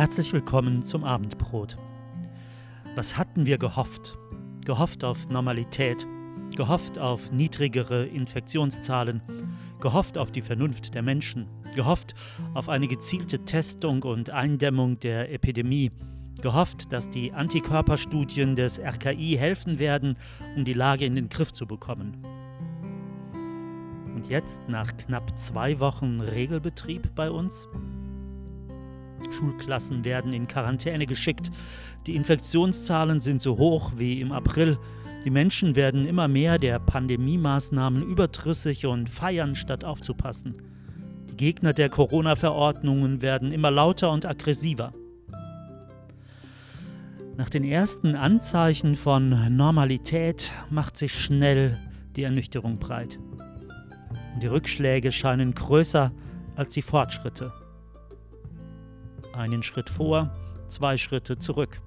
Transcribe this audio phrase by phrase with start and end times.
[0.00, 1.76] Herzlich willkommen zum Abendbrot.
[2.94, 4.16] Was hatten wir gehofft?
[4.64, 6.06] Gehofft auf Normalität,
[6.56, 9.20] gehofft auf niedrigere Infektionszahlen,
[9.78, 12.14] gehofft auf die Vernunft der Menschen, gehofft
[12.54, 15.92] auf eine gezielte Testung und Eindämmung der Epidemie,
[16.40, 20.16] gehofft, dass die Antikörperstudien des RKI helfen werden,
[20.56, 22.24] um die Lage in den Griff zu bekommen.
[24.14, 27.68] Und jetzt, nach knapp zwei Wochen Regelbetrieb bei uns,
[29.30, 31.50] Schulklassen werden in Quarantäne geschickt,
[32.06, 34.78] die Infektionszahlen sind so hoch wie im April,
[35.24, 40.54] die Menschen werden immer mehr der Pandemiemaßnahmen überdrüssig und feiern, statt aufzupassen.
[41.28, 44.94] Die Gegner der Corona-Verordnungen werden immer lauter und aggressiver.
[47.36, 51.78] Nach den ersten Anzeichen von Normalität macht sich schnell
[52.16, 53.18] die Ernüchterung breit.
[54.34, 56.12] Und die Rückschläge scheinen größer
[56.56, 57.52] als die Fortschritte.
[59.32, 60.30] Einen Schritt vor,
[60.68, 61.80] zwei Schritte zurück.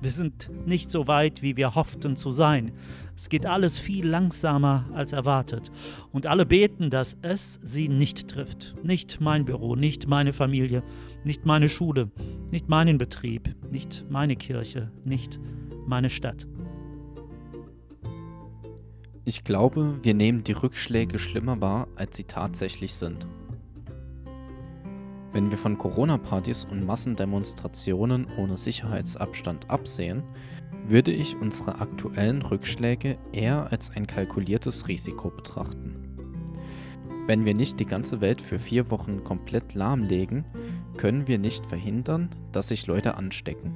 [0.00, 2.72] Wir sind nicht so weit, wie wir hofften zu sein.
[3.14, 5.70] Es geht alles viel langsamer als erwartet.
[6.10, 8.74] Und alle beten, dass es sie nicht trifft.
[8.82, 10.82] Nicht mein Büro, nicht meine Familie,
[11.22, 12.10] nicht meine Schule,
[12.50, 15.38] nicht meinen Betrieb, nicht meine Kirche, nicht
[15.86, 16.48] meine Stadt.
[19.24, 23.24] Ich glaube, wir nehmen die Rückschläge schlimmer wahr, als sie tatsächlich sind.
[25.32, 30.22] Wenn wir von Corona-Partys und Massendemonstrationen ohne Sicherheitsabstand absehen,
[30.86, 35.96] würde ich unsere aktuellen Rückschläge eher als ein kalkuliertes Risiko betrachten.
[37.26, 40.44] Wenn wir nicht die ganze Welt für vier Wochen komplett lahmlegen,
[40.96, 43.72] können wir nicht verhindern, dass sich Leute anstecken.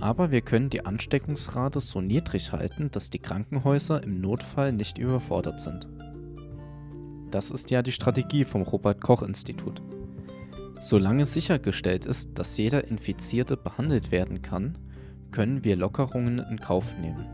[0.00, 5.60] Aber wir können die Ansteckungsrate so niedrig halten, dass die Krankenhäuser im Notfall nicht überfordert
[5.60, 5.88] sind.
[7.30, 9.82] Das ist ja die Strategie vom Robert Koch Institut.
[10.80, 14.78] Solange sichergestellt ist, dass jeder Infizierte behandelt werden kann,
[15.30, 17.26] können wir Lockerungen in Kauf nehmen.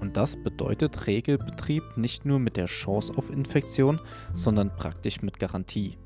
[0.00, 4.00] Und das bedeutet Regelbetrieb nicht nur mit der Chance auf Infektion,
[4.34, 5.96] sondern praktisch mit Garantie.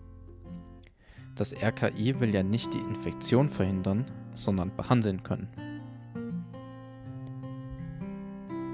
[1.34, 4.04] Das RKI will ja nicht die Infektion verhindern,
[4.34, 5.48] sondern behandeln können.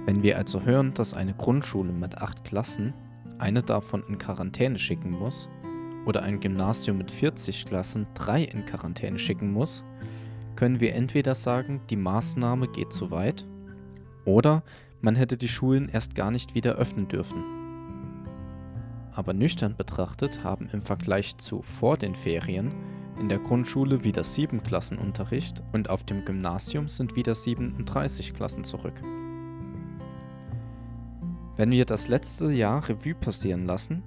[0.07, 2.93] Wenn wir also hören, dass eine Grundschule mit acht Klassen
[3.39, 5.49] eine davon in Quarantäne schicken muss,
[6.07, 9.85] oder ein Gymnasium mit 40 Klassen drei in Quarantäne schicken muss,
[10.57, 13.47] können wir entweder sagen, die Maßnahme geht zu weit,
[14.25, 14.63] oder
[15.01, 17.43] man hätte die Schulen erst gar nicht wieder öffnen dürfen.
[19.13, 22.75] Aber nüchtern betrachtet haben im Vergleich zu vor den Ferien
[23.21, 28.65] in der Grundschule wieder sieben Klassen Unterricht und auf dem Gymnasium sind wieder 37 Klassen
[28.65, 28.95] zurück.
[31.57, 34.03] Wenn wir das letzte Jahr Revue passieren lassen,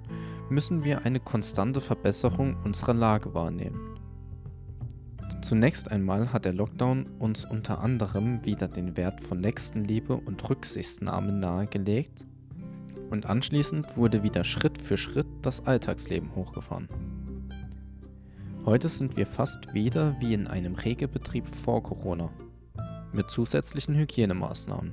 [0.50, 3.98] müssen wir eine konstante Verbesserung unserer Lage wahrnehmen.
[5.42, 11.32] Zunächst einmal hat der Lockdown uns unter anderem wieder den Wert von Nächstenliebe und Rücksichtnahme
[11.32, 12.26] nahegelegt
[13.10, 16.88] und anschließend wurde wieder Schritt für Schritt das Alltagsleben hochgefahren.
[18.64, 22.30] Heute sind wir fast wieder wie in einem Regelbetrieb vor Corona,
[23.12, 24.92] mit zusätzlichen Hygienemaßnahmen.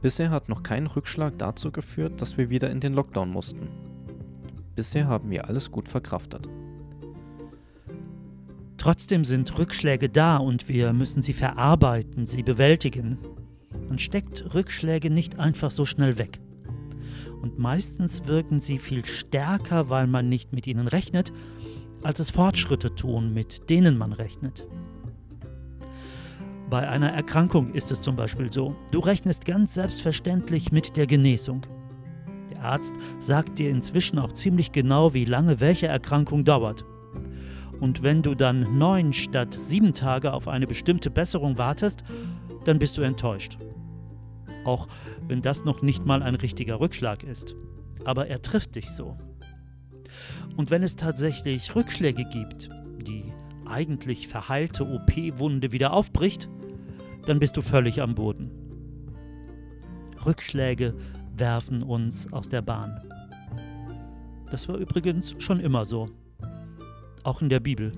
[0.00, 3.68] Bisher hat noch kein Rückschlag dazu geführt, dass wir wieder in den Lockdown mussten.
[4.76, 6.48] Bisher haben wir alles gut verkraftet.
[8.76, 13.18] Trotzdem sind Rückschläge da und wir müssen sie verarbeiten, sie bewältigen.
[13.88, 16.38] Man steckt Rückschläge nicht einfach so schnell weg.
[17.42, 21.32] Und meistens wirken sie viel stärker, weil man nicht mit ihnen rechnet,
[22.02, 24.64] als es Fortschritte tun, mit denen man rechnet.
[26.70, 31.62] Bei einer Erkrankung ist es zum Beispiel so, du rechnest ganz selbstverständlich mit der Genesung.
[32.50, 36.84] Der Arzt sagt dir inzwischen auch ziemlich genau, wie lange welche Erkrankung dauert.
[37.80, 42.04] Und wenn du dann neun statt sieben Tage auf eine bestimmte Besserung wartest,
[42.64, 43.56] dann bist du enttäuscht.
[44.64, 44.88] Auch
[45.26, 47.56] wenn das noch nicht mal ein richtiger Rückschlag ist.
[48.04, 49.16] Aber er trifft dich so.
[50.56, 52.68] Und wenn es tatsächlich Rückschläge gibt,
[53.06, 53.32] die
[53.64, 56.48] eigentlich verheilte OP-Wunde wieder aufbricht,
[57.26, 58.50] dann bist du völlig am Boden.
[60.24, 60.94] Rückschläge
[61.36, 63.00] werfen uns aus der Bahn.
[64.50, 66.08] Das war übrigens schon immer so,
[67.22, 67.92] auch in der Bibel.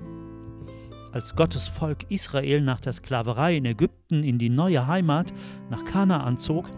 [1.12, 5.32] Als Gottes Volk Israel nach der Sklaverei in Ägypten in die neue Heimat
[5.68, 6.68] nach Kanaan zog,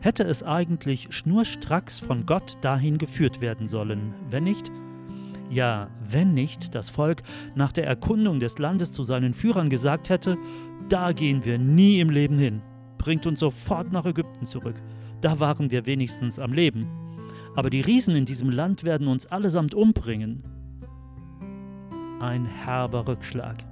[0.00, 4.70] hätte es eigentlich schnurstracks von Gott dahin geführt werden sollen, wenn nicht,
[5.50, 7.22] ja, wenn nicht das Volk
[7.54, 10.36] nach der Erkundung des Landes zu seinen Führern gesagt hätte,
[10.88, 12.62] da gehen wir nie im Leben hin,
[12.98, 14.76] bringt uns sofort nach Ägypten zurück,
[15.20, 16.86] da waren wir wenigstens am Leben.
[17.54, 20.44] Aber die Riesen in diesem Land werden uns allesamt umbringen.
[22.20, 23.62] ein herber Rückschlag.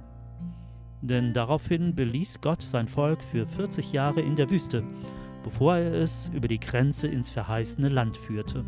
[1.01, 4.83] Denn daraufhin beließ Gott sein Volk für 40 Jahre in der Wüste,
[5.43, 8.63] bevor er es über die Grenze ins verheißene Land führte.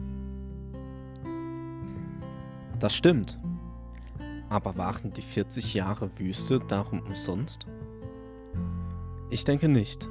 [2.80, 3.40] Das stimmt.
[4.50, 7.66] Aber waren die 40 Jahre Wüste darum umsonst?
[9.30, 10.08] Ich denke nicht.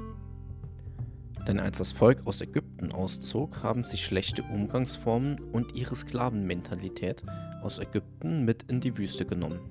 [1.47, 7.23] Denn als das Volk aus Ägypten auszog, haben sie schlechte Umgangsformen und ihre Sklavenmentalität
[7.63, 9.61] aus Ägypten mit in die Wüste genommen.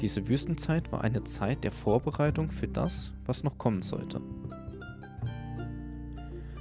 [0.00, 4.22] Diese Wüstenzeit war eine Zeit der Vorbereitung für das, was noch kommen sollte.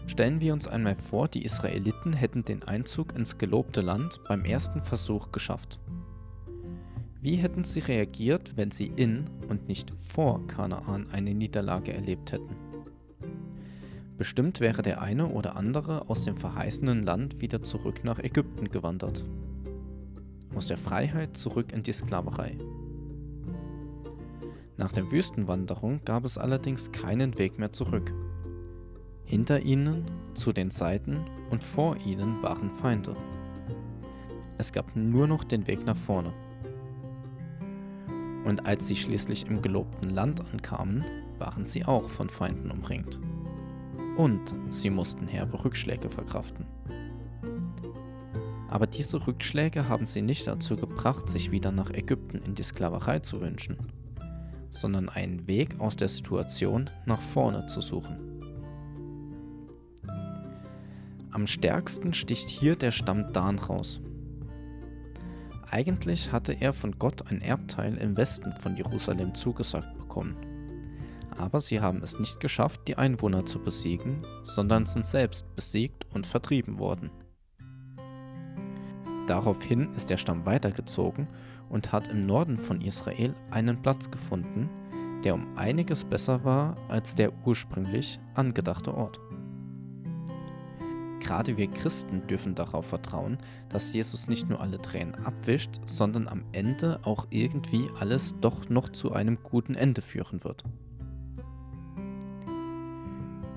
[0.06, 4.84] Stellen wir uns einmal vor, die Israeliten hätten den Einzug ins gelobte Land beim ersten
[4.84, 5.80] Versuch geschafft.
[7.22, 12.56] Wie hätten sie reagiert, wenn sie in und nicht vor Kanaan eine Niederlage erlebt hätten?
[14.18, 19.24] Bestimmt wäre der eine oder andere aus dem verheißenen Land wieder zurück nach Ägypten gewandert.
[20.54, 22.58] Aus der Freiheit zurück in die Sklaverei.
[24.78, 28.14] Nach der Wüstenwanderung gab es allerdings keinen Weg mehr zurück.
[29.26, 33.16] Hinter ihnen, zu den Seiten und vor ihnen waren Feinde.
[34.58, 36.34] Es gab nur noch den Weg nach vorne.
[38.46, 41.04] Und als sie schließlich im gelobten Land ankamen,
[41.40, 43.20] waren sie auch von Feinden umringt.
[44.18, 46.66] Und sie mussten herbe Rückschläge verkraften.
[48.70, 53.20] Aber diese Rückschläge haben sie nicht dazu gebracht, sich wieder nach Ägypten in die Sklaverei
[53.20, 53.78] zu wünschen,
[54.72, 58.33] sondern einen Weg aus der Situation nach vorne zu suchen.
[61.34, 64.00] Am stärksten sticht hier der Stamm Dan raus.
[65.68, 70.38] Eigentlich hatte er von Gott ein Erbteil im Westen von Jerusalem zugesagt bekommen.
[71.36, 76.28] Aber sie haben es nicht geschafft, die Einwohner zu besiegen, sondern sind selbst besiegt und
[76.28, 77.10] vertrieben worden.
[79.26, 81.28] Daraufhin ist der Stamm weitergezogen
[81.68, 84.70] und hat im Norden von Israel einen Platz gefunden,
[85.24, 89.20] der um einiges besser war als der ursprünglich angedachte Ort.
[91.24, 93.38] Gerade wir Christen dürfen darauf vertrauen,
[93.70, 98.90] dass Jesus nicht nur alle Tränen abwischt, sondern am Ende auch irgendwie alles doch noch
[98.90, 100.66] zu einem guten Ende führen wird.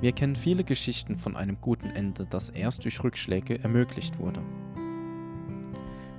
[0.00, 4.40] Wir kennen viele Geschichten von einem guten Ende, das erst durch Rückschläge ermöglicht wurde.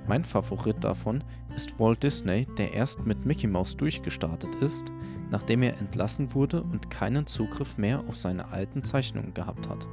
[0.06, 1.24] Mein Favorit davon
[1.56, 4.92] ist Walt Disney, der erst mit Mickey Mouse durchgestartet ist,
[5.30, 9.86] nachdem er entlassen wurde und keinen Zugriff mehr auf seine alten Zeichnungen gehabt hat.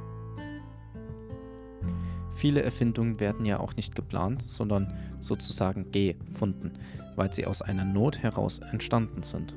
[2.36, 6.74] Viele Erfindungen werden ja auch nicht geplant, sondern sozusagen gefunden,
[7.16, 9.56] weil sie aus einer Not heraus entstanden sind.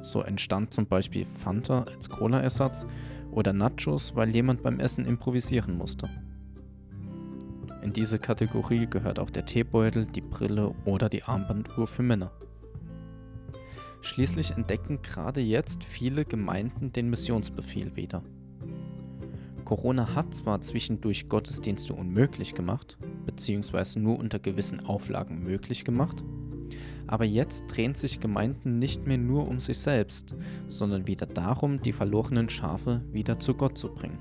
[0.00, 2.86] So entstand zum Beispiel Fanta als Cola-Ersatz
[3.32, 6.08] oder Nachos, weil jemand beim Essen improvisieren musste.
[7.82, 12.30] In diese Kategorie gehört auch der Teebeutel, die Brille oder die Armbanduhr für Männer.
[14.02, 18.22] Schließlich entdecken gerade jetzt viele Gemeinden den Missionsbefehl wieder.
[19.64, 26.22] Corona hat zwar zwischendurch Gottesdienste unmöglich gemacht, beziehungsweise nur unter gewissen Auflagen möglich gemacht,
[27.06, 30.34] aber jetzt drehen sich Gemeinden nicht mehr nur um sich selbst,
[30.68, 34.18] sondern wieder darum, die verlorenen Schafe wieder zu Gott zu bringen.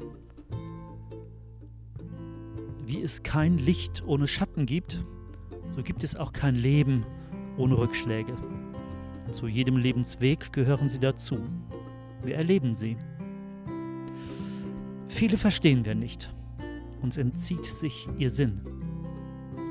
[2.86, 5.04] Wie es kein Licht ohne Schatten gibt,
[5.76, 7.06] so gibt es auch kein Leben
[7.58, 8.36] ohne Rückschläge.
[9.32, 11.40] Zu jedem Lebensweg gehören sie dazu.
[12.24, 12.98] Wir erleben sie.
[15.08, 16.34] Viele verstehen wir nicht.
[17.02, 18.62] Uns entzieht sich ihr Sinn.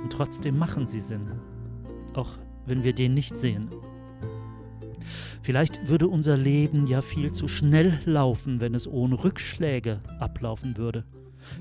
[0.02, 1.32] Und trotzdem machen sie Sinn,
[2.14, 3.68] auch wenn wir den nicht sehen.
[5.42, 11.04] Vielleicht würde unser Leben ja viel zu schnell laufen, wenn es ohne Rückschläge ablaufen würde.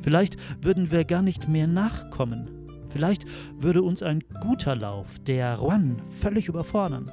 [0.03, 2.49] Vielleicht würden wir gar nicht mehr nachkommen.
[2.89, 3.25] Vielleicht
[3.57, 7.09] würde uns ein guter Lauf, der Run, völlig überfordern.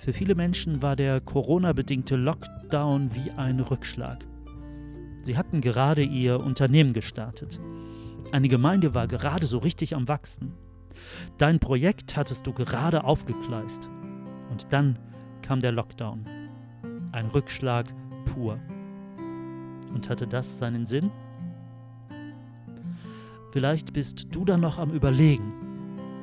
[0.00, 4.24] Für viele Menschen war der Corona-bedingte Lockdown wie ein Rückschlag.
[5.24, 7.60] Sie hatten gerade ihr Unternehmen gestartet.
[8.32, 10.54] Eine Gemeinde war gerade so richtig am Wachsen.
[11.36, 13.90] Dein Projekt hattest du gerade aufgegleist.
[14.50, 14.98] Und dann
[15.42, 16.24] kam der Lockdown.
[17.12, 17.86] Ein Rückschlag
[18.24, 18.58] pur.
[19.92, 21.10] Und hatte das seinen Sinn?
[23.52, 25.52] Vielleicht bist du dann noch am Überlegen.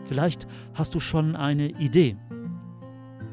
[0.06, 2.18] Vielleicht hast du schon eine Idee.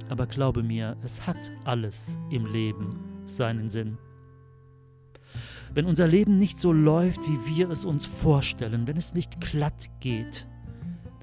[0.08, 3.98] Aber glaube mir, es hat alles im Leben seinen Sinn.
[5.72, 9.90] Wenn unser Leben nicht so läuft, wie wir es uns vorstellen, wenn es nicht glatt
[10.00, 10.46] geht,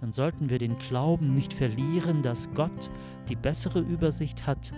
[0.01, 2.89] dann sollten wir den Glauben nicht verlieren, dass Gott
[3.29, 4.73] die bessere Übersicht hat,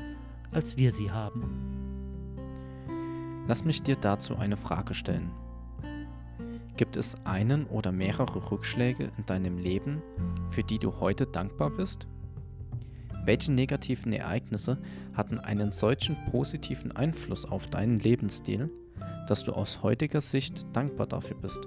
[0.51, 1.73] als wir sie haben.
[3.47, 5.31] Lass mich dir dazu eine Frage stellen.
[6.77, 10.01] Gibt es einen oder mehrere Rückschläge in deinem Leben,
[10.49, 12.07] für die du heute dankbar bist?
[13.25, 14.77] Welche negativen Ereignisse
[15.13, 18.69] hatten einen solchen positiven Einfluss auf deinen Lebensstil,
[19.27, 21.61] dass du aus heutiger Sicht dankbar dafür bist?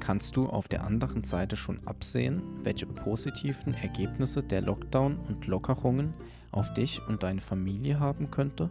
[0.00, 6.14] Kannst du auf der anderen Seite schon absehen, welche positiven Ergebnisse der Lockdown und Lockerungen
[6.50, 8.70] auf dich und deine Familie haben könnte?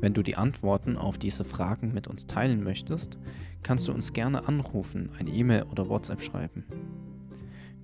[0.00, 3.16] Wenn du die Antworten auf diese Fragen mit uns teilen möchtest,
[3.62, 6.64] kannst du uns gerne anrufen, eine E-Mail oder WhatsApp schreiben.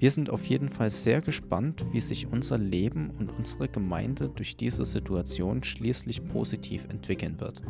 [0.00, 4.56] Wir sind auf jeden Fall sehr gespannt, wie sich unser Leben und unsere Gemeinde durch
[4.56, 7.60] diese Situation schließlich positiv entwickeln wird.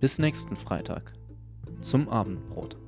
[0.00, 1.12] Bis nächsten Freitag
[1.80, 2.81] zum Abendbrot.